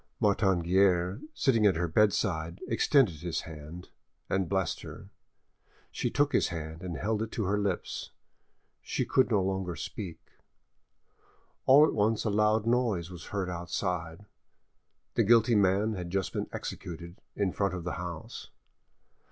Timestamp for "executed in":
16.51-17.53